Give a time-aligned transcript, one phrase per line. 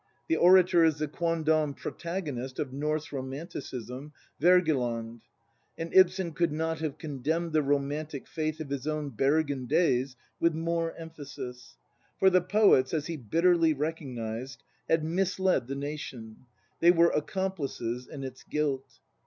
[0.29, 5.21] The orator is the quon dam protagonist of "Norse" Romanticism, Wergeland;
[5.77, 10.55] and Ibsen could not have condemned the Romantic faith of his own Bergen days with
[10.55, 11.77] more emphasis.
[12.17, 16.47] For the poets, as he bitterly recognised, had misled the nation:
[16.79, 18.97] they were "accomplices" in its guilt.